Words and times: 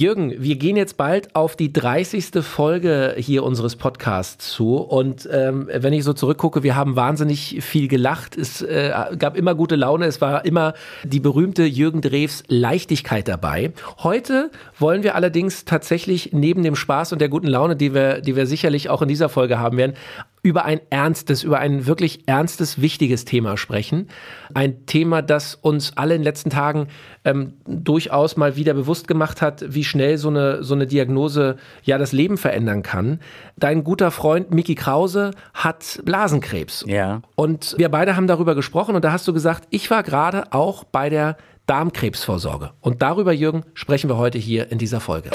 Jürgen, 0.00 0.32
wir 0.38 0.56
gehen 0.56 0.78
jetzt 0.78 0.96
bald 0.96 1.36
auf 1.36 1.56
die 1.56 1.74
30. 1.74 2.42
Folge 2.42 3.16
hier 3.18 3.44
unseres 3.44 3.76
Podcasts 3.76 4.50
zu. 4.50 4.76
Und 4.76 5.28
ähm, 5.30 5.68
wenn 5.70 5.92
ich 5.92 6.04
so 6.04 6.14
zurückgucke, 6.14 6.62
wir 6.62 6.74
haben 6.74 6.96
wahnsinnig 6.96 7.58
viel 7.60 7.86
gelacht. 7.86 8.34
Es 8.34 8.62
äh, 8.62 8.94
gab 9.18 9.36
immer 9.36 9.54
gute 9.54 9.76
Laune. 9.76 10.06
Es 10.06 10.22
war 10.22 10.46
immer 10.46 10.72
die 11.04 11.20
berühmte 11.20 11.64
Jürgen 11.64 12.00
Drews 12.00 12.44
Leichtigkeit 12.48 13.28
dabei. 13.28 13.74
Heute 13.98 14.50
wollen 14.78 15.02
wir 15.02 15.16
allerdings 15.16 15.66
tatsächlich 15.66 16.30
neben 16.32 16.62
dem 16.62 16.76
Spaß 16.76 17.12
und 17.12 17.18
der 17.18 17.28
guten 17.28 17.48
Laune, 17.48 17.76
die 17.76 17.92
wir, 17.92 18.22
die 18.22 18.36
wir 18.36 18.46
sicherlich 18.46 18.88
auch 18.88 19.02
in 19.02 19.08
dieser 19.08 19.28
Folge 19.28 19.58
haben 19.58 19.76
werden, 19.76 19.96
über 20.42 20.64
ein 20.64 20.80
ernstes, 20.90 21.42
über 21.42 21.58
ein 21.58 21.86
wirklich 21.86 22.26
ernstes, 22.26 22.80
wichtiges 22.80 23.24
Thema 23.24 23.56
sprechen. 23.56 24.08
Ein 24.54 24.86
Thema, 24.86 25.22
das 25.22 25.54
uns 25.54 25.96
alle 25.96 26.14
in 26.14 26.20
den 26.20 26.24
letzten 26.24 26.50
Tagen 26.50 26.88
ähm, 27.24 27.54
durchaus 27.66 28.36
mal 28.36 28.56
wieder 28.56 28.74
bewusst 28.74 29.06
gemacht 29.06 29.42
hat, 29.42 29.64
wie 29.68 29.84
schnell 29.84 30.16
so 30.18 30.28
eine, 30.28 30.62
so 30.62 30.74
eine 30.74 30.86
Diagnose 30.86 31.56
ja 31.82 31.98
das 31.98 32.12
Leben 32.12 32.38
verändern 32.38 32.82
kann. 32.82 33.20
Dein 33.56 33.84
guter 33.84 34.10
Freund 34.10 34.50
Miki 34.52 34.74
Krause 34.74 35.32
hat 35.52 36.00
Blasenkrebs. 36.04 36.84
Ja. 36.86 37.20
Und 37.34 37.74
wir 37.78 37.90
beide 37.90 38.16
haben 38.16 38.26
darüber 38.26 38.54
gesprochen 38.54 38.96
und 38.96 39.04
da 39.04 39.12
hast 39.12 39.28
du 39.28 39.32
gesagt, 39.32 39.68
ich 39.70 39.90
war 39.90 40.02
gerade 40.02 40.52
auch 40.52 40.84
bei 40.84 41.10
der 41.10 41.36
Darmkrebsvorsorge. 41.66 42.70
Und 42.80 43.02
darüber, 43.02 43.32
Jürgen, 43.32 43.64
sprechen 43.74 44.10
wir 44.10 44.16
heute 44.16 44.38
hier 44.38 44.72
in 44.72 44.78
dieser 44.78 45.00
Folge. 45.00 45.30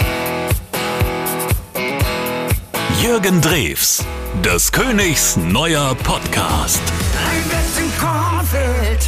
Jürgen 3.02 3.40
Drews, 3.40 4.04
des 4.44 4.72
Königs 4.72 5.38
neuer 5.38 5.96
Podcast. 6.04 6.82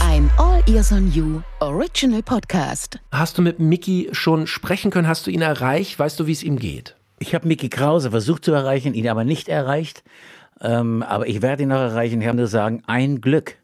Ein 0.03 0.29
All 0.37 0.61
Ears 0.67 0.91
on 0.91 1.11
You 1.11 1.41
Original 1.59 2.21
Podcast. 2.23 2.99
Hast 3.11 3.37
du 3.37 3.41
mit 3.41 3.59
Mickey 3.59 4.09
schon 4.11 4.47
sprechen 4.47 4.91
können? 4.91 5.07
Hast 5.07 5.27
du 5.27 5.31
ihn 5.31 5.41
erreicht? 5.41 5.97
Weißt 5.99 6.19
du, 6.19 6.27
wie 6.27 6.31
es 6.31 6.43
ihm 6.43 6.57
geht? 6.57 6.95
Ich 7.19 7.33
habe 7.35 7.47
Mickey 7.47 7.69
Krause 7.69 8.11
versucht 8.11 8.45
zu 8.45 8.51
erreichen, 8.51 8.93
ihn 8.93 9.07
aber 9.09 9.23
nicht 9.23 9.49
erreicht. 9.49 10.03
Ähm, 10.61 11.03
aber 11.03 11.27
ich 11.27 11.41
werde 11.41 11.63
ihn 11.63 11.69
noch 11.69 11.77
erreichen. 11.77 12.21
Ich 12.21 12.27
kann 12.27 12.35
nur 12.35 12.47
sagen, 12.47 12.83
ein 12.87 13.21
Glück, 13.21 13.55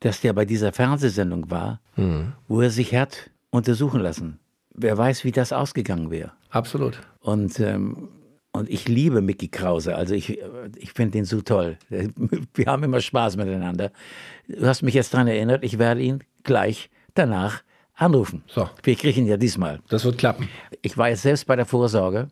dass 0.00 0.20
der 0.20 0.32
bei 0.32 0.44
dieser 0.44 0.72
Fernsehsendung 0.72 1.50
war, 1.50 1.80
Hm. 1.94 2.32
wo 2.48 2.60
er 2.60 2.70
sich 2.70 2.94
hat 2.94 3.30
untersuchen 3.50 4.00
lassen. 4.00 4.38
Wer 4.74 4.96
weiß, 4.96 5.24
wie 5.24 5.32
das 5.32 5.52
ausgegangen 5.52 6.10
wäre. 6.10 6.32
Absolut. 6.50 7.00
Und, 7.20 7.58
ähm, 7.60 8.08
und 8.52 8.68
ich 8.68 8.88
liebe 8.88 9.22
Mickey 9.22 9.48
Krause. 9.48 9.96
Also 9.96 10.14
ich, 10.14 10.38
ich 10.76 10.92
finde 10.92 11.12
den 11.12 11.24
so 11.24 11.40
toll. 11.40 11.78
Wir 11.88 12.66
haben 12.66 12.84
immer 12.84 13.00
Spaß 13.00 13.36
miteinander. 13.36 13.90
Du 14.46 14.66
hast 14.66 14.82
mich 14.82 14.94
jetzt 14.94 15.14
daran 15.14 15.26
erinnert, 15.26 15.64
ich 15.64 15.78
werde 15.78 16.02
ihn 16.02 16.22
gleich 16.42 16.90
danach 17.14 17.62
anrufen. 17.94 18.42
So. 18.46 18.68
Wir 18.82 18.96
kriegen 18.96 19.20
ihn 19.20 19.26
ja 19.26 19.36
diesmal. 19.36 19.80
Das 19.88 20.04
wird 20.04 20.18
klappen. 20.18 20.48
Ich 20.82 20.98
war 20.98 21.08
jetzt 21.08 21.22
selbst 21.22 21.46
bei 21.46 21.56
der 21.56 21.66
Vorsorge 21.66 22.28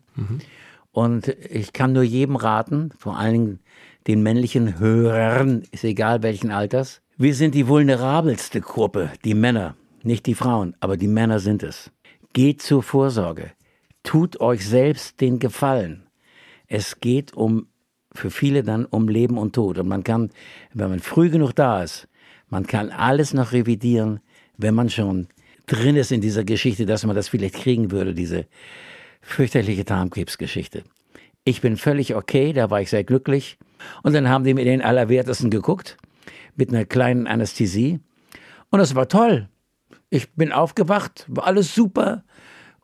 und 0.91 1.27
ich 1.49 1.73
kann 1.73 1.93
nur 1.93 2.03
jedem 2.03 2.35
raten, 2.35 2.91
vor 2.97 3.17
allen 3.17 3.33
Dingen 3.33 3.59
den 4.07 4.23
männlichen 4.23 4.79
Hörern, 4.79 5.63
ist 5.71 5.83
egal 5.83 6.23
welchen 6.23 6.51
Alters, 6.51 7.01
wir 7.17 7.35
sind 7.35 7.53
die 7.53 7.67
vulnerabelste 7.67 8.61
Gruppe, 8.61 9.11
die 9.23 9.35
Männer, 9.35 9.75
nicht 10.03 10.25
die 10.25 10.33
Frauen, 10.33 10.75
aber 10.79 10.97
die 10.97 11.07
Männer 11.07 11.39
sind 11.39 11.61
es. 11.61 11.91
Geht 12.33 12.61
zur 12.61 12.81
Vorsorge. 12.81 13.51
Tut 14.03 14.39
euch 14.41 14.67
selbst 14.67 15.21
den 15.21 15.37
Gefallen. 15.37 16.07
Es 16.73 17.01
geht 17.01 17.33
um, 17.33 17.67
für 18.13 18.31
viele 18.31 18.63
dann 18.63 18.85
um 18.85 19.09
Leben 19.09 19.37
und 19.37 19.53
Tod. 19.53 19.77
Und 19.77 19.89
man 19.89 20.05
kann, 20.05 20.29
wenn 20.73 20.89
man 20.89 20.99
früh 20.99 21.29
genug 21.29 21.51
da 21.53 21.83
ist, 21.83 22.07
man 22.47 22.65
kann 22.65 22.91
alles 22.91 23.33
noch 23.33 23.51
revidieren, 23.51 24.21
wenn 24.57 24.73
man 24.73 24.89
schon 24.89 25.27
drin 25.65 25.97
ist 25.97 26.13
in 26.13 26.21
dieser 26.21 26.45
Geschichte, 26.45 26.85
dass 26.85 27.05
man 27.05 27.13
das 27.13 27.27
vielleicht 27.27 27.55
kriegen 27.55 27.91
würde, 27.91 28.13
diese 28.13 28.45
fürchterliche 29.21 29.83
Darmkrebsgeschichte. 29.83 30.83
Ich 31.43 31.59
bin 31.59 31.75
völlig 31.75 32.15
okay, 32.15 32.53
da 32.53 32.69
war 32.69 32.79
ich 32.79 32.89
sehr 32.89 33.03
glücklich. 33.03 33.57
Und 34.01 34.13
dann 34.13 34.29
haben 34.29 34.45
die 34.45 34.53
mir 34.53 34.63
den 34.63 34.81
Allerwertesten 34.81 35.49
geguckt, 35.49 35.97
mit 36.55 36.69
einer 36.69 36.85
kleinen 36.85 37.27
Anästhesie. 37.27 37.99
Und 38.69 38.79
das 38.79 38.95
war 38.95 39.09
toll. 39.09 39.49
Ich 40.09 40.31
bin 40.35 40.53
aufgewacht, 40.53 41.25
war 41.27 41.47
alles 41.47 41.75
super. 41.75 42.23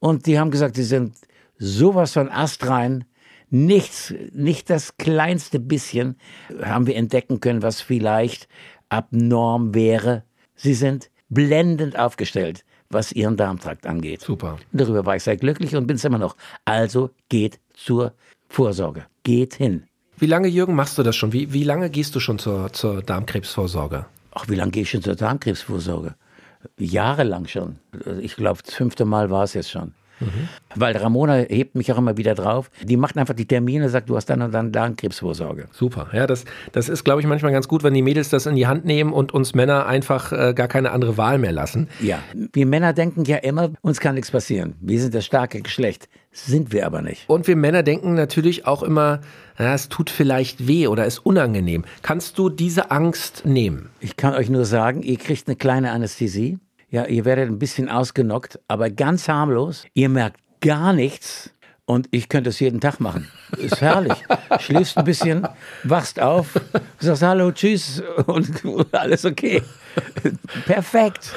Und 0.02 0.26
die 0.26 0.38
haben 0.38 0.52
gesagt, 0.52 0.76
sie 0.76 0.84
sind 0.84 1.16
sowas 1.58 2.12
von 2.12 2.30
astrein. 2.30 3.06
Nichts, 3.50 4.14
nicht 4.34 4.70
das 4.70 4.98
kleinste 4.98 5.60
bisschen 5.60 6.18
haben 6.62 6.86
wir 6.86 6.96
entdecken 6.96 7.40
können, 7.40 7.62
was 7.62 7.82
vielleicht 7.82 8.48
abnorm 8.90 9.74
wäre. 9.74 10.24
Sie 10.56 10.74
sind 10.74 11.10
blendend 11.30 11.98
aufgestellt, 11.98 12.66
was 12.90 13.12
ihren 13.12 13.38
Darmtrakt 13.38 13.86
angeht. 13.86 14.22
Super. 14.22 14.58
Darüber 14.72 15.06
war 15.06 15.16
ich 15.16 15.24
sehr 15.24 15.38
glücklich 15.38 15.76
und 15.76 15.88
bin 15.88 15.96
es 15.96 16.04
immer 16.04 16.18
noch. 16.18 16.36
Also 16.66 17.12
geht 17.30 17.60
zur 17.74 18.14
Vorsorge. 18.50 19.06
Geht 19.24 19.56
hin. 19.56 19.84
Wie 20.18 20.26
lange, 20.26 20.48
Jürgen, 20.48 20.74
machst 20.76 20.98
du 20.98 21.04
das 21.04 21.16
schon? 21.16 21.32
Wie, 21.32 21.54
wie 21.54 21.64
lange 21.64 21.90
gehst 21.90 22.16
du 22.16 22.20
schon 22.20 22.40
zur, 22.40 22.74
zur 22.74 23.02
Darmkrebsvorsorge? 23.02 24.08
Ach, 24.32 24.50
wie 24.50 24.56
lange 24.56 24.72
gehe 24.72 24.84
ich 24.84 24.90
schon 24.90 25.04
zur 25.04 25.16
Darmkrebsvorsorge? 25.16 26.16
Jahrelang 26.78 27.48
schon. 27.48 27.78
Ich 28.20 28.36
glaube, 28.36 28.62
das 28.66 28.74
fünfte 28.74 29.06
Mal 29.06 29.30
war 29.30 29.44
es 29.44 29.54
jetzt 29.54 29.70
schon. 29.70 29.94
Weil 30.76 30.96
Ramona 30.98 31.36
hebt 31.36 31.76
mich 31.76 31.92
auch 31.92 31.98
immer 31.98 32.18
wieder 32.18 32.36
drauf. 32.36 32.70
Die 32.84 32.98
macht 32.98 33.18
einfach 33.18 33.34
die 33.34 33.46
Termine, 33.46 33.90
sagt, 33.90 34.10
du 34.10 34.16
hast 34.16 34.26
dann 34.28 34.42
und 34.42 34.54
dann 34.54 34.72
Darmkrebsvorsorge. 34.72 35.66
Super. 35.72 36.08
Ja, 36.14 36.28
das, 36.28 36.46
das 36.72 36.90
ist, 36.90 37.04
glaube 37.04 37.22
ich, 37.22 37.28
manchmal 37.28 37.52
ganz 37.52 37.68
gut, 37.68 37.84
wenn 37.84 37.94
die 37.94 38.02
Mädels 38.02 38.30
das 38.30 38.46
in 38.46 38.56
die 38.56 38.68
Hand 38.68 38.86
nehmen 38.86 39.14
und 39.14 39.34
uns 39.34 39.54
Männer 39.54 39.86
einfach 39.86 40.32
äh, 40.32 40.54
gar 40.54 40.68
keine 40.68 40.92
andere 40.92 41.18
Wahl 41.18 41.38
mehr 41.38 41.52
lassen. 41.52 41.88
Ja, 42.00 42.20
wir 42.54 42.66
Männer 42.66 42.94
denken 42.94 43.26
ja 43.26 43.38
immer, 43.38 43.70
uns 43.82 44.00
kann 44.00 44.16
nichts 44.16 44.32
passieren. 44.32 44.76
Wir 44.82 45.00
sind 45.00 45.14
das 45.14 45.26
starke 45.26 45.62
Geschlecht. 45.62 46.10
Sind 46.32 46.72
wir 46.72 46.86
aber 46.86 47.02
nicht. 47.02 47.28
Und 47.28 47.48
wir 47.48 47.56
Männer 47.56 47.82
denken 47.82 48.14
natürlich 48.14 48.68
auch 48.68 48.84
immer, 48.84 49.22
na, 49.58 49.74
es 49.74 49.90
tut 49.90 50.12
vielleicht 50.12 50.68
weh 50.68 50.88
oder 50.88 51.06
ist 51.06 51.20
unangenehm. 51.20 51.84
Kannst 52.04 52.38
du 52.38 52.50
diese 52.50 52.92
Angst 52.92 53.44
nehmen? 53.46 53.90
Ich 54.00 54.18
kann 54.18 54.36
euch 54.36 54.50
nur 54.50 54.66
sagen, 54.66 55.02
ihr 55.02 55.18
kriegt 55.18 55.48
eine 55.48 55.56
kleine 55.56 55.92
Anästhesie. 55.92 56.60
Ja, 56.90 57.06
ihr 57.06 57.26
werdet 57.26 57.50
ein 57.50 57.60
bisschen 57.60 57.90
ausgenockt, 57.90 58.60
aber 58.70 58.90
ganz 58.90 59.28
harmlos. 59.28 59.86
Ihr 59.94 60.08
merkt 60.08 60.40
gar 60.62 60.94
nichts. 60.94 61.52
Und 61.86 62.08
ich 62.12 62.28
könnte 62.28 62.50
es 62.50 62.60
jeden 62.60 62.80
Tag 62.82 63.00
machen. 63.00 63.28
Ist 63.58 63.82
herrlich. 63.82 64.14
Schläfst 64.60 64.98
ein 64.98 65.06
bisschen, 65.06 65.48
wachst 65.84 66.20
auf, 66.20 66.60
sagst 67.00 67.24
Hallo, 67.24 67.52
tschüss 67.52 68.04
und 68.26 68.62
alles 68.94 69.26
okay. 69.26 69.62
Perfekt. 70.66 71.34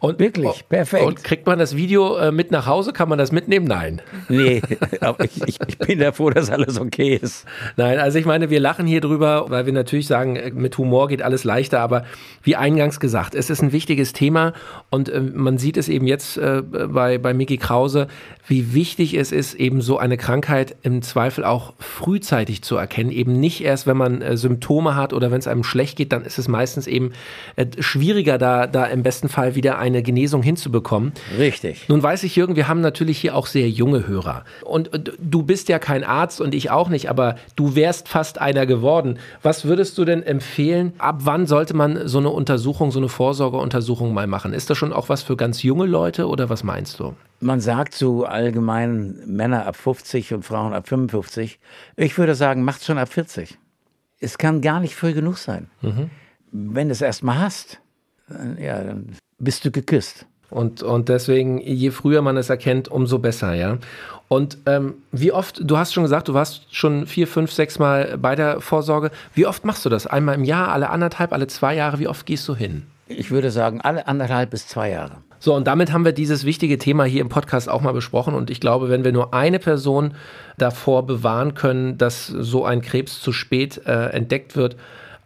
Und, 0.00 0.18
Wirklich, 0.18 0.64
perfekt. 0.68 1.04
Und 1.04 1.24
kriegt 1.24 1.46
man 1.46 1.58
das 1.58 1.76
Video 1.76 2.16
äh, 2.16 2.32
mit 2.32 2.50
nach 2.50 2.66
Hause? 2.66 2.92
Kann 2.92 3.08
man 3.08 3.18
das 3.18 3.32
mitnehmen? 3.32 3.66
Nein. 3.66 4.00
Nee, 4.28 4.62
aber 5.00 5.24
ich, 5.24 5.40
ich, 5.46 5.58
ich 5.66 5.78
bin 5.78 6.00
ja 6.00 6.12
froh, 6.12 6.30
dass 6.30 6.50
alles 6.50 6.80
okay 6.80 7.18
ist. 7.20 7.46
Nein, 7.76 7.98
also 7.98 8.18
ich 8.18 8.24
meine, 8.24 8.50
wir 8.50 8.60
lachen 8.60 8.86
hier 8.86 9.00
drüber, 9.00 9.46
weil 9.48 9.66
wir 9.66 9.72
natürlich 9.72 10.06
sagen, 10.06 10.36
äh, 10.36 10.50
mit 10.50 10.76
Humor 10.78 11.08
geht 11.08 11.22
alles 11.22 11.44
leichter, 11.44 11.80
aber 11.80 12.04
wie 12.42 12.56
eingangs 12.56 13.00
gesagt, 13.00 13.34
es 13.34 13.50
ist 13.50 13.62
ein 13.62 13.72
wichtiges 13.72 14.12
Thema 14.12 14.52
und 14.90 15.08
äh, 15.08 15.20
man 15.20 15.58
sieht 15.58 15.76
es 15.76 15.88
eben 15.88 16.06
jetzt 16.06 16.36
äh, 16.36 16.62
bei, 16.62 17.18
bei 17.18 17.34
Miki 17.34 17.56
Krause, 17.56 18.08
wie 18.46 18.74
wichtig 18.74 19.14
es 19.14 19.32
ist, 19.32 19.54
eben 19.54 19.80
so 19.80 19.98
eine 19.98 20.16
Krankheit 20.16 20.76
im 20.82 21.02
Zweifel 21.02 21.44
auch 21.44 21.74
frühzeitig 21.78 22.62
zu 22.62 22.76
erkennen. 22.76 23.10
Eben 23.10 23.38
nicht 23.40 23.62
erst, 23.62 23.86
wenn 23.86 23.96
man 23.96 24.22
äh, 24.22 24.36
Symptome 24.36 24.94
hat 24.94 25.12
oder 25.12 25.30
wenn 25.30 25.38
es 25.38 25.48
einem 25.48 25.64
schlecht 25.64 25.96
geht, 25.96 26.12
dann 26.12 26.24
ist 26.24 26.38
es 26.38 26.48
meistens 26.48 26.86
eben 26.86 27.12
äh, 27.56 27.66
schwieriger, 27.98 28.38
da, 28.38 28.66
da 28.66 28.86
im 28.86 29.02
besten 29.02 29.28
Fall 29.28 29.54
wieder 29.54 29.78
eine 29.78 30.02
Genesung 30.02 30.42
hinzubekommen. 30.42 31.12
Richtig. 31.36 31.88
Nun 31.88 32.02
weiß 32.02 32.22
ich, 32.22 32.36
Jürgen, 32.36 32.56
wir 32.56 32.68
haben 32.68 32.80
natürlich 32.80 33.18
hier 33.18 33.34
auch 33.34 33.46
sehr 33.46 33.68
junge 33.68 34.06
Hörer. 34.06 34.44
Und 34.62 34.94
äh, 34.94 35.00
du 35.20 35.42
bist 35.42 35.68
ja 35.68 35.78
kein 35.78 36.04
Arzt 36.04 36.40
und 36.40 36.54
ich 36.54 36.70
auch 36.70 36.88
nicht, 36.88 37.10
aber 37.10 37.36
du 37.56 37.74
wärst 37.74 38.08
fast 38.08 38.40
einer 38.40 38.66
geworden. 38.66 39.18
Was 39.42 39.64
würdest 39.64 39.98
du 39.98 40.04
denn 40.04 40.22
empfehlen? 40.22 40.92
Ab 40.98 41.20
wann 41.24 41.46
sollte 41.46 41.74
man 41.74 42.06
so 42.06 42.18
eine 42.18 42.30
Untersuchung, 42.30 42.90
so 42.92 43.00
eine 43.00 43.08
Vorsorgeuntersuchung 43.08 44.14
mal 44.14 44.26
machen? 44.26 44.52
Ist 44.52 44.70
das 44.70 44.78
schon 44.78 44.92
auch 44.92 45.08
was 45.08 45.22
für 45.22 45.36
ganz 45.36 45.62
junge 45.62 45.86
Leute 45.86 46.28
oder 46.28 46.48
was 46.48 46.62
meinst 46.62 47.00
du? 47.00 47.14
Man 47.40 47.60
sagt 47.60 47.94
so 47.94 48.24
allgemein 48.24 49.16
Männer 49.26 49.66
ab 49.66 49.76
50 49.76 50.34
und 50.34 50.44
Frauen 50.44 50.72
ab 50.72 50.88
55. 50.88 51.58
Ich 51.96 52.16
würde 52.16 52.34
sagen, 52.34 52.62
macht's 52.62 52.86
schon 52.86 52.98
ab 52.98 53.12
40. 53.12 53.58
Es 54.20 54.38
kann 54.38 54.60
gar 54.60 54.80
nicht 54.80 54.94
früh 54.96 55.12
genug 55.12 55.38
sein. 55.38 55.68
Wenn 56.50 56.88
du 56.88 56.92
es 56.92 57.02
erstmal 57.02 57.38
hast, 57.38 57.80
ja, 58.58 58.82
dann 58.82 59.16
bist 59.38 59.64
du 59.64 59.70
geküsst. 59.70 60.26
Und, 60.50 60.82
und 60.82 61.08
deswegen, 61.08 61.60
je 61.60 61.90
früher 61.90 62.22
man 62.22 62.36
es 62.36 62.48
erkennt, 62.48 62.88
umso 62.88 63.18
besser, 63.18 63.54
ja. 63.54 63.78
Und 64.28 64.58
ähm, 64.66 64.94
wie 65.10 65.32
oft, 65.32 65.60
du 65.62 65.76
hast 65.78 65.92
schon 65.92 66.02
gesagt, 66.02 66.28
du 66.28 66.34
warst 66.34 66.74
schon 66.74 67.06
vier, 67.06 67.26
fünf, 67.26 67.50
sechs 67.52 67.78
Mal 67.78 68.18
bei 68.18 68.34
der 68.34 68.60
Vorsorge. 68.60 69.10
Wie 69.34 69.46
oft 69.46 69.64
machst 69.64 69.84
du 69.84 69.88
das? 69.88 70.06
Einmal 70.06 70.34
im 70.34 70.44
Jahr, 70.44 70.68
alle 70.68 70.90
anderthalb, 70.90 71.32
alle 71.32 71.46
zwei 71.46 71.74
Jahre? 71.74 71.98
Wie 71.98 72.08
oft 72.08 72.26
gehst 72.26 72.46
du 72.48 72.54
hin? 72.54 72.82
Ich 73.06 73.30
würde 73.30 73.50
sagen, 73.50 73.80
alle 73.80 74.06
anderthalb 74.06 74.50
bis 74.50 74.66
zwei 74.66 74.90
Jahre. 74.90 75.16
So, 75.40 75.54
und 75.54 75.66
damit 75.66 75.92
haben 75.92 76.04
wir 76.04 76.12
dieses 76.12 76.44
wichtige 76.44 76.78
Thema 76.78 77.04
hier 77.04 77.20
im 77.20 77.28
Podcast 77.28 77.68
auch 77.68 77.80
mal 77.80 77.92
besprochen. 77.92 78.34
Und 78.34 78.50
ich 78.50 78.60
glaube, 78.60 78.90
wenn 78.90 79.04
wir 79.04 79.12
nur 79.12 79.32
eine 79.32 79.58
Person 79.58 80.14
davor 80.58 81.06
bewahren 81.06 81.54
können, 81.54 81.96
dass 81.96 82.26
so 82.26 82.64
ein 82.64 82.82
Krebs 82.82 83.20
zu 83.20 83.32
spät 83.32 83.80
äh, 83.86 84.08
entdeckt 84.10 84.56
wird, 84.56 84.76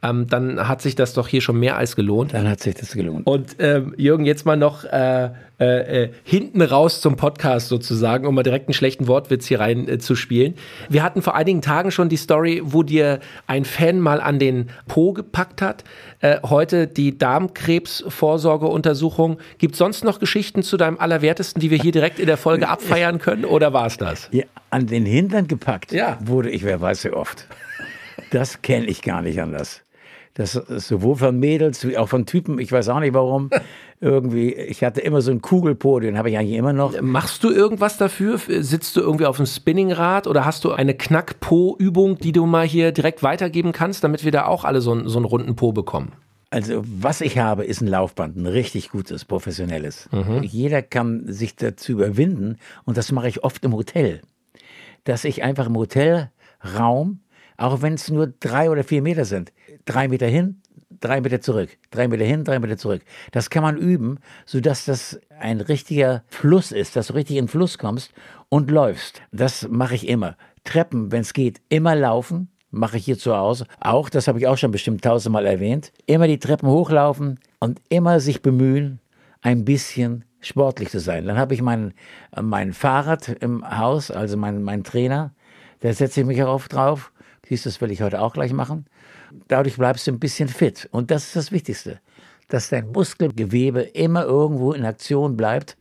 ähm, 0.03 0.27
dann 0.27 0.69
hat 0.69 0.83
sich 0.83 0.95
das 0.95 1.15
doch 1.15 1.29
hier 1.29 1.41
schon 1.41 1.59
mehr 1.59 1.77
als 1.77 1.97
gelohnt. 1.97 2.35
Dann 2.35 2.49
hat 2.49 2.61
sich 2.61 2.75
das 2.75 2.93
gelohnt. 2.93 3.27
Und 3.27 3.57
ähm, 3.61 3.95
Jürgen, 3.97 4.25
jetzt 4.25 4.45
mal 4.45 4.57
noch 4.57 4.85
äh, 4.85 5.31
äh, 5.61 6.05
äh, 6.05 6.11
hinten 6.25 6.61
raus 6.61 7.01
zum 7.01 7.17
Podcast 7.17 7.69
sozusagen, 7.69 8.27
um 8.27 8.35
mal 8.35 8.43
direkt 8.43 8.67
einen 8.67 8.75
schlechten 8.75 9.07
Wortwitz 9.07 9.47
hier 9.47 9.61
rein 9.61 9.89
äh, 9.89 9.99
zu 9.99 10.17
spielen. 10.17 10.55
Wir 10.89 11.05
hatten 11.05 11.23
vor 11.23 11.37
einigen 11.37 11.63
Tagen 11.63 11.93
schon 11.93 12.09
die 12.09 12.17
Story, 12.17 12.61
wo 12.65 12.83
dir 12.83 13.21
ein 13.47 13.65
Fan 13.65 14.01
mal 14.01 14.21
an 14.21 14.41
den 14.41 14.71
Po 14.89 15.13
gepackt 15.13 15.63
hat. 15.63 15.85
Äh, 16.21 16.39
heute 16.43 16.89
die 16.89 17.17
Darmkrebsvorsorgeuntersuchung. 17.17 19.39
Gibt 19.59 19.75
es 19.75 19.79
sonst 19.79 20.05
noch 20.05 20.19
Geschichten 20.19 20.63
zu 20.63 20.77
deinem 20.77 20.99
Allerwertesten, 20.99 21.61
die 21.61 21.71
wir 21.71 21.79
hier 21.79 21.93
direkt 21.93 22.19
in 22.19 22.27
der 22.27 22.37
Folge 22.37 22.69
abfeiern 22.69 23.19
können? 23.19 23.45
Oder 23.45 23.73
war 23.73 23.87
es 23.87 23.97
das? 23.99 24.29
Ja, 24.33 24.45
an 24.71 24.87
den 24.87 25.07
Hintern 25.07 25.49
gepackt 25.49 25.93
Ja. 25.93 26.19
wurde 26.25 26.51
ich, 26.51 26.65
wer 26.65 26.81
weiß 26.81 27.05
wie 27.05 27.11
oft. 27.11 27.47
Das 28.31 28.63
kenne 28.63 28.87
ich 28.87 29.03
gar 29.03 29.23
nicht 29.23 29.41
anders. 29.41 29.83
Das 30.35 30.55
ist 30.55 30.89
sowohl 30.89 31.17
von 31.17 31.39
Mädels 31.39 31.87
wie 31.87 31.99
auch 31.99 32.09
von 32.09 32.25
Typen, 32.25 32.59
ich 32.59 32.73
weiß 32.73 32.89
auch 32.89 33.01
nicht 33.01 33.13
warum. 33.13 33.51
Irgendwie, 34.01 34.53
ich 34.55 34.83
hatte 34.83 35.01
immer 35.01 35.21
so 35.21 35.31
einen 35.31 35.43
Kugelpo, 35.43 36.01
den 36.01 36.17
habe 36.19 36.31
ich 36.31 36.37
eigentlich 36.39 36.57
immer 36.59 36.73
noch. 36.73 37.01
Machst 37.03 37.45
du 37.45 37.51
irgendwas 37.51 37.99
dafür? 37.99 38.39
Sitzt 38.39 38.97
du 38.97 39.01
irgendwie 39.01 39.27
auf 39.27 39.37
dem 39.37 39.47
Spinningrad 39.47 40.27
oder 40.27 40.45
hast 40.45 40.65
du 40.65 40.73
eine 40.73 40.95
Knack-Po-Übung, 40.95 42.19
die 42.19 42.33
du 42.33 42.47
mal 42.47 42.67
hier 42.67 42.91
direkt 42.93 43.23
weitergeben 43.23 43.71
kannst, 43.73 44.03
damit 44.03 44.25
wir 44.25 44.33
da 44.33 44.47
auch 44.47 44.65
alle 44.65 44.81
so, 44.81 44.91
einen- 44.93 45.09
so 45.09 45.19
einen 45.19 45.27
runden 45.27 45.55
Po 45.55 45.71
bekommen? 45.73 46.13
Also, 46.51 46.83
was 46.85 47.21
ich 47.21 47.39
habe, 47.39 47.65
ist 47.65 47.81
ein 47.81 47.87
Laufband, 47.87 48.37
ein 48.37 48.47
richtig 48.47 48.91
gutes, 48.91 49.25
professionelles. 49.25 50.09
Jeder 50.43 50.83
kann 50.83 51.25
sich 51.33 51.55
dazu 51.57 51.93
überwinden 51.93 52.57
und 52.85 52.97
das 52.97 53.13
mache 53.13 53.29
ich 53.29 53.45
oft 53.45 53.65
im 53.65 53.73
Hotel. 53.73 54.21
Dass 55.05 55.25
ich 55.25 55.43
einfach 55.45 55.67
im 55.67 55.77
Hotelraum, 55.77 57.21
auch 57.57 57.83
wenn 57.83 57.95
es 57.95 58.11
nur 58.11 58.27
drei 58.27 58.71
oder 58.71 58.85
vier 58.85 59.03
Meter 59.03 59.25
sind, 59.25 59.53
drei 59.85 60.09
Meter 60.09 60.27
hin, 60.27 60.61
drei 61.01 61.21
Meter 61.21 61.41
zurück, 61.41 61.71
drei 61.91 62.09
Meter 62.09 62.25
hin, 62.25 62.45
drei 62.45 62.59
Meter 62.59 62.77
zurück. 62.77 63.03
Das 63.33 63.51
kann 63.51 63.63
man 63.63 63.77
üben, 63.77 64.19
sodass 64.47 64.85
das 64.85 65.21
ein 65.39 65.61
richtiger 65.61 66.23
Fluss 66.29 66.73
ist, 66.73 66.97
dass 66.97 67.09
du 67.09 67.15
richtig 67.15 67.37
in 67.37 67.45
den 67.45 67.51
Fluss 67.51 67.79
kommst 67.79 68.13
und 68.49 68.71
läufst. 68.71 69.23
Das 69.33 69.69
mache 69.69 69.95
ich 69.95 70.09
immer. 70.09 70.37
Treppen, 70.65 71.13
wenn 71.13 71.23
es 71.23 71.33
geht, 71.33 71.61
immer 71.69 71.95
laufen. 71.95 72.49
Mache 72.71 72.97
ich 72.97 73.05
hier 73.05 73.19
zu 73.19 73.37
Hause. 73.37 73.67
Auch, 73.81 74.09
das 74.09 74.29
habe 74.29 74.39
ich 74.39 74.47
auch 74.47 74.57
schon 74.57 74.71
bestimmt 74.71 75.05
tausendmal 75.05 75.45
erwähnt. 75.45 75.93
Immer 76.07 76.27
die 76.27 76.39
Treppen 76.39 76.69
hochlaufen 76.69 77.39
und 77.59 77.83
immer 77.91 78.19
sich 78.19 78.41
bemühen, 78.41 78.99
ein 79.43 79.67
bisschen 79.67 80.25
sportlich 80.41 80.89
zu 80.89 80.99
sein. 80.99 81.27
Dann 81.27 81.37
habe 81.37 81.53
ich 81.53 81.61
mein, 81.61 81.93
mein 82.41 82.73
Fahrrad 82.73 83.29
im 83.29 83.79
Haus, 83.79 84.11
also 84.11 84.39
mein, 84.39 84.63
mein 84.63 84.85
Trainer, 84.85 85.35
da 85.81 85.93
setze 85.93 86.21
ich 86.21 86.27
mich 86.27 86.43
auch 86.43 86.55
oft 86.55 86.73
drauf. 86.73 87.12
Du, 87.53 87.65
das 87.65 87.81
will 87.81 87.91
ich 87.91 88.01
heute 88.01 88.21
auch 88.23 88.33
gleich 88.33 88.53
machen. 88.53 88.87
Dadurch 89.49 89.77
bleibst 89.77 90.07
du 90.07 90.13
ein 90.13 90.19
bisschen 90.19 90.49
fit. 90.49 90.89
Und 90.91 91.11
das 91.11 91.27
ist 91.27 91.37
das 91.37 91.53
Wichtigste, 91.53 92.01
dass 92.49 92.71
dein 92.71 92.91
Muskelgewebe 92.93 93.83
immer 93.83 94.25
irgendwo 94.25 94.73
in 94.73 94.87
Aktion 94.87 95.37
bleibt. 95.37 95.77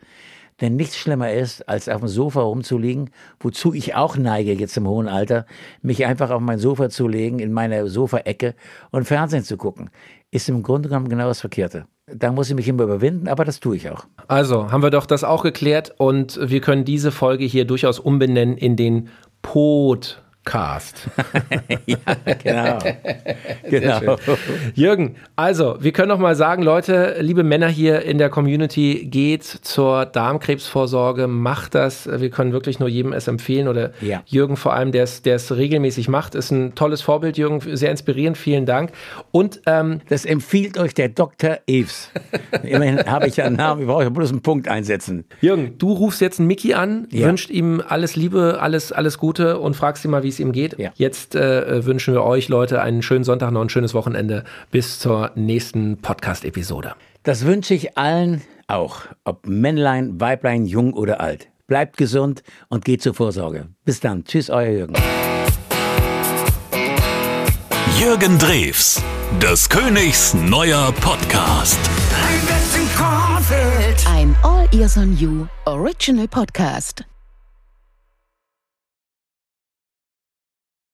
Denn 0.59 0.75
nichts 0.75 0.97
schlimmer 0.97 1.31
ist, 1.31 1.67
als 1.69 1.87
auf 1.87 2.01
dem 2.01 2.09
Sofa 2.09 2.41
rumzuliegen, 2.41 3.09
wozu 3.39 3.73
ich 3.73 3.95
auch 3.95 4.17
neige 4.17 4.53
jetzt 4.53 4.75
im 4.75 4.87
hohen 4.87 5.07
Alter, 5.07 5.45
mich 5.81 6.05
einfach 6.05 6.29
auf 6.29 6.41
mein 6.41 6.59
Sofa 6.59 6.89
zu 6.89 7.07
legen, 7.07 7.39
in 7.39 7.53
meine 7.53 7.87
Sofaecke 7.87 8.53
und 8.91 9.05
Fernsehen 9.05 9.43
zu 9.43 9.57
gucken. 9.57 9.89
Ist 10.29 10.49
im 10.49 10.61
Grunde 10.61 10.89
genommen 10.89 11.09
genau 11.09 11.27
das 11.27 11.39
Verkehrte. 11.39 11.85
Da 12.05 12.31
muss 12.31 12.49
ich 12.49 12.55
mich 12.55 12.67
immer 12.67 12.83
überwinden, 12.83 13.27
aber 13.27 13.45
das 13.45 13.59
tue 13.59 13.77
ich 13.77 13.89
auch. 13.89 14.05
Also 14.27 14.71
haben 14.71 14.83
wir 14.83 14.91
doch 14.91 15.05
das 15.05 15.23
auch 15.23 15.41
geklärt 15.41 15.95
und 15.97 16.37
wir 16.41 16.59
können 16.61 16.83
diese 16.83 17.11
Folge 17.11 17.45
hier 17.45 17.65
durchaus 17.65 17.97
umbenennen 17.97 18.57
in 18.57 18.75
den 18.75 19.09
Podcast. 20.43 21.07
Genau. 22.43 22.79
genau. 23.69 24.15
Jürgen, 24.73 25.15
also 25.35 25.77
wir 25.79 25.91
können 25.91 26.07
noch 26.09 26.17
mal 26.19 26.35
sagen, 26.35 26.63
Leute, 26.63 27.17
liebe 27.19 27.43
Männer 27.43 27.67
hier 27.67 28.01
in 28.03 28.17
der 28.17 28.29
Community, 28.29 29.07
geht 29.09 29.43
zur 29.43 30.05
Darmkrebsvorsorge, 30.05 31.27
macht 31.27 31.75
das. 31.75 32.07
Wir 32.11 32.29
können 32.29 32.51
wirklich 32.51 32.79
nur 32.79 32.89
jedem 32.89 33.13
es 33.13 33.27
empfehlen 33.27 33.67
oder 33.67 33.91
Ja. 34.01 34.23
Jürgen 34.25 34.57
vor 34.57 34.73
allem, 34.73 34.91
der 34.91 35.03
es 35.03 35.21
der 35.21 35.35
es 35.35 35.55
regelmäßig 35.55 36.07
macht, 36.09 36.33
ist 36.35 36.51
ein 36.51 36.73
tolles 36.75 37.01
Vorbild, 37.01 37.37
Jürgen, 37.37 37.59
sehr 37.75 37.91
inspirierend, 37.91 38.37
vielen 38.37 38.65
Dank. 38.65 38.91
Und 39.31 39.61
ähm, 39.67 40.01
Das 40.09 40.25
empfiehlt 40.25 40.77
euch 40.77 40.93
der 40.93 41.09
Dr. 41.09 41.57
Eves. 41.67 42.09
Immerhin 42.63 42.99
habe 43.05 43.27
ich 43.27 43.37
ja 43.37 43.45
einen 43.45 43.57
Namen, 43.57 43.81
ich 43.81 43.87
brauche 43.87 44.03
ja 44.03 44.09
bloß 44.09 44.31
einen 44.31 44.41
Punkt 44.41 44.67
einsetzen. 44.67 45.25
Jürgen, 45.41 45.77
du 45.77 45.91
rufst 45.93 46.21
jetzt 46.21 46.39
einen 46.39 46.47
Mickey 46.47 46.73
an, 46.73 47.07
Ja. 47.11 47.27
wünscht 47.27 47.49
ihm 47.49 47.81
alles 47.87 48.15
Liebe, 48.15 48.57
alles, 48.59 48.91
alles 48.91 49.17
Gute 49.17 49.59
und 49.59 49.75
fragst 49.75 50.03
ihn 50.05 50.11
mal, 50.11 50.23
wie 50.23 50.30
es 50.33 50.39
ihm 50.39 50.51
geht. 50.51 50.77
Ja. 50.79 50.91
Jetzt 50.95 51.35
äh, 51.35 51.85
wünschen 51.85 52.13
wir 52.13 52.23
euch, 52.23 52.49
Leute, 52.49 52.81
einen 52.81 53.01
schönen 53.01 53.23
Sonntag, 53.23 53.51
noch 53.51 53.61
ein 53.61 53.69
schönes 53.69 53.93
Wochenende. 53.93 54.43
Bis 54.71 54.99
zur 54.99 55.31
nächsten 55.35 55.97
Podcast-Episode. 55.97 56.93
Das 57.23 57.45
wünsche 57.45 57.73
ich 57.73 57.97
allen 57.97 58.41
auch, 58.67 59.01
ob 59.23 59.45
Männlein, 59.47 60.19
Weiblein, 60.19 60.65
jung 60.65 60.93
oder 60.93 61.21
alt. 61.21 61.49
Bleibt 61.67 61.97
gesund 61.97 62.43
und 62.69 62.83
geht 62.83 63.01
zur 63.01 63.13
Vorsorge. 63.13 63.67
Bis 63.85 63.99
dann. 63.99 64.25
Tschüss, 64.25 64.49
euer 64.49 64.71
Jürgen. 64.71 64.95
Jürgen 67.99 68.37
Drews, 68.39 69.01
des 69.41 69.69
Königs 69.69 70.33
neuer 70.33 70.91
Podcast. 70.93 71.79
Ein 74.07 74.35
All 74.41 74.67
Ears 74.71 74.97
on 74.97 75.15
You 75.17 75.45
Original 75.65 76.27
Podcast. 76.27 77.05